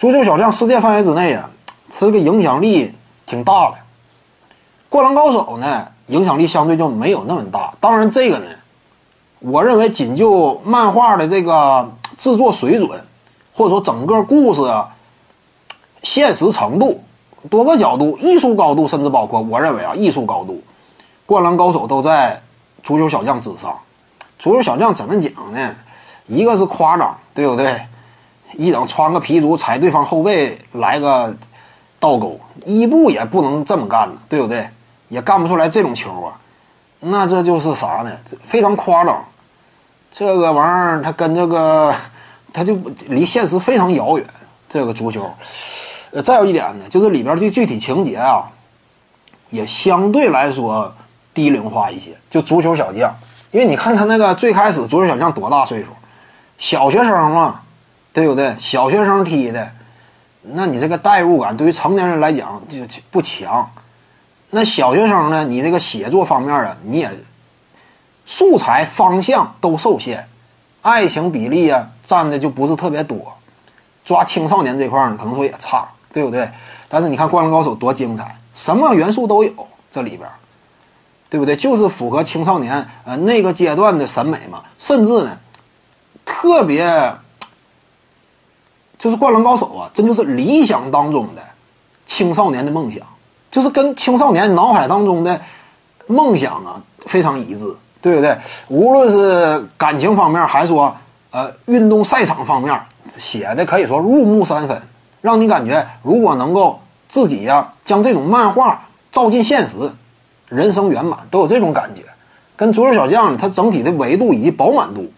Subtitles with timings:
[0.00, 1.50] 足球小将世界范围之内啊，
[1.90, 2.94] 他这个影响力
[3.26, 3.76] 挺大的。
[4.88, 7.74] 灌篮高手呢，影响力相对就没有那么大。
[7.80, 8.46] 当然，这个呢，
[9.40, 12.88] 我认为仅就漫画的这个制作水准，
[13.52, 14.62] 或者说整个故事
[16.02, 17.04] 现实程度、
[17.50, 20.62] 多个角度、艺术高度，甚至包括我认为啊，艺术高度，
[21.26, 22.40] 灌篮高手都在
[22.82, 23.78] 足球小将之上。
[24.38, 25.76] 足球小将怎么讲呢？
[26.24, 27.78] 一个是夸张，对不对？
[28.54, 31.36] 一等穿个皮足踩对方后背来个
[31.98, 34.68] 倒钩，伊布也不能这么干呢，对不对？
[35.08, 36.38] 也干不出来这种球啊，
[37.00, 38.12] 那这就是啥呢？
[38.44, 39.24] 非常夸张，
[40.12, 41.94] 这个玩意儿它跟这个，
[42.52, 42.74] 它就
[43.08, 44.26] 离现实非常遥远。
[44.68, 45.28] 这个足球，
[46.12, 48.48] 呃，再有一点呢，就是里边的具体情节啊，
[49.48, 50.94] 也相对来说
[51.34, 52.16] 低龄化一些。
[52.30, 53.12] 就足球小将，
[53.50, 55.88] 因为你看他那个最开始足球小将多大岁数？
[56.56, 57.62] 小学生嘛，
[58.12, 58.54] 对不对？
[58.58, 59.72] 小学生踢的，
[60.42, 62.78] 那你这个代入感对于成年人来讲就
[63.10, 63.70] 不强。
[64.50, 65.44] 那小学生呢？
[65.44, 67.08] 你这个写作方面啊，你也
[68.26, 70.28] 素材方向都受限，
[70.82, 73.32] 爱情比例啊占的就不是特别多，
[74.04, 76.50] 抓青少年这块呢可能说也差，对不对？
[76.88, 80.28] 但是你看《灌篮高手》多精彩，什么元素都有这里边，
[81.28, 81.54] 对不对？
[81.54, 85.38] 就是符合青少年呃那个阶段的审美嘛，甚至呢
[86.24, 86.84] 特别
[89.00, 91.42] 就是《灌篮高手》啊，真就是理想当中的
[92.04, 93.00] 青少年的梦想。
[93.50, 95.40] 就是跟青少年脑海当中的
[96.06, 98.38] 梦想啊非常一致，对不对？
[98.68, 100.94] 无论是感情方面，还说
[101.30, 102.78] 呃运动赛场方面，
[103.18, 104.80] 写的可以说入木三分，
[105.20, 109.90] 让你感觉如果能够自己呀将这种漫画照进现实，
[110.48, 112.02] 人生圆满，都有这种感觉。
[112.54, 115.10] 跟足球小将它整体的维度以及饱满度，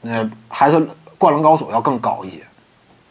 [0.00, 2.38] 那还是灌篮高手要更高一些。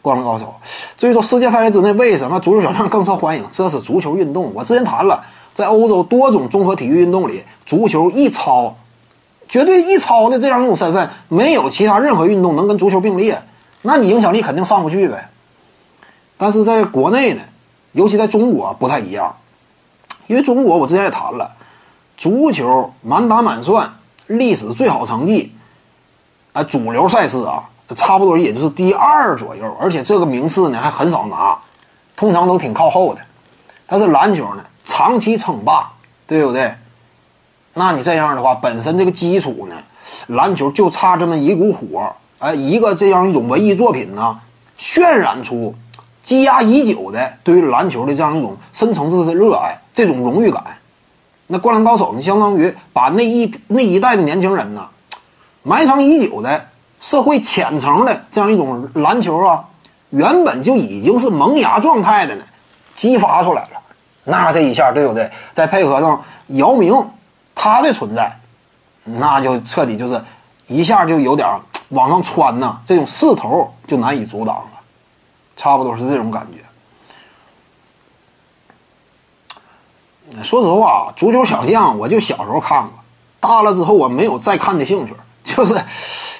[0.06, 0.54] 灌篮高手，
[0.96, 4.52] 至于说世界范围之内为什么足球小将更受欢迎，这是足球运动。
[4.54, 5.20] 我之前谈了，
[5.52, 8.72] 在欧洲多种综合体育运动里，足球一超，
[9.48, 13.36] 绝对一超的这样一种身份，没有其他任何运动能跟足球并列。
[13.82, 15.28] 那你影响力肯定上不去呗。
[16.38, 17.42] 但是在国内呢，
[17.90, 19.34] 尤其在中国不太一样，
[20.28, 21.50] 因为中国我之前也谈了，
[22.16, 23.92] 足球满打满算
[24.28, 25.52] 历史最好成绩，
[26.52, 27.70] 啊，主流赛事啊。
[27.94, 31.56] 差不多也就是第二左右，而且这个名次呢还很少拿，
[32.16, 33.20] 通常都挺靠后的。
[33.86, 35.88] 但是篮球呢，长期称霸，
[36.26, 36.74] 对不对？
[37.74, 39.76] 那你这样的话，本身这个基础呢，
[40.26, 44.36] 篮球就差这么一股火，哎，一个这样一种文艺作品呢，
[44.76, 45.72] 渲染出
[46.22, 50.64] 积压已久的对于篮球的这样一种深层次的热爱，这种荣誉感。
[51.46, 54.88] 那灌篮高手，你相当于把那一那一代的年轻人呢，
[55.62, 56.66] 埋藏已久的。
[57.00, 59.64] 社会浅层的这样一种篮球啊，
[60.10, 62.44] 原本就已经是萌芽状态的呢，
[62.94, 63.80] 激发出来了。
[64.24, 65.30] 那这一下对不对？
[65.52, 67.10] 再配合上姚明
[67.54, 68.40] 他的存在，
[69.04, 70.20] 那就彻底就是
[70.66, 71.48] 一下就有点
[71.90, 74.70] 往上窜呐，这种势头就难以阻挡了。
[75.56, 76.46] 差不多是这种感
[80.32, 80.42] 觉。
[80.42, 82.92] 说实话，足球小将我就小时候看过，
[83.38, 85.14] 大了之后我没有再看的兴趣，
[85.44, 85.74] 就是。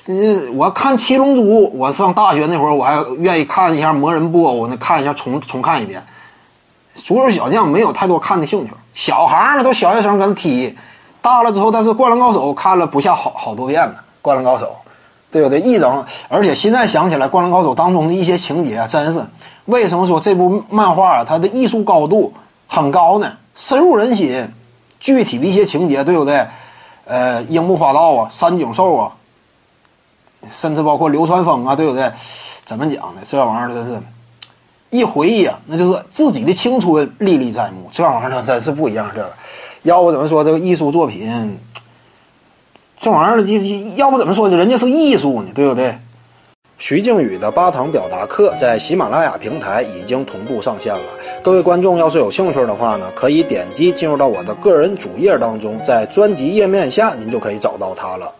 [0.08, 1.42] 你我看《七龙珠》，
[1.74, 6.00] 我上大学那会儿，我还愿意看一下《魔人布欧》，那看一下重重看一遍。
[6.94, 10.72] 足球小将没有太多看的兴趣，小孩儿呢都小学生跟踢，
[11.20, 14.66] 大了之后，但是《灌篮高手》看了不下好好多遍呢，《灌篮高手》，
[15.28, 15.58] 对不对？
[15.60, 19.20] 一整，而且现在想起来，《灌篮高手》当中的一些情节，真是
[19.64, 22.32] 为什么说这部漫画啊，它的艺术高度
[22.68, 23.32] 很高呢？
[23.56, 24.48] 深入人心，
[25.00, 26.46] 具体的一些情节，对不对？
[27.06, 29.10] 呃，樱木花道啊，三井寿啊。
[30.50, 32.10] 甚至包括流川枫啊，对不对？
[32.64, 33.20] 怎么讲呢？
[33.24, 34.00] 这玩意儿真是，
[34.90, 37.88] 一回忆啊，那就是自己的青春历历在目。
[37.92, 39.08] 这玩意儿呢，真是不一样。
[39.14, 39.32] 这个，
[39.82, 41.58] 要不怎么说这个艺术作品，
[42.98, 45.50] 这玩意儿呢，要不怎么说人家是艺术呢？
[45.54, 45.96] 对不对？
[46.78, 51.04] 徐静宇的八堂表达课在喜马拉雅平台已经同步上线了。
[51.42, 58.30] 各位观众要是有兴趣的话呢，可以点击进入到我的个人主页当中，在专辑页面下您就可以找到它了。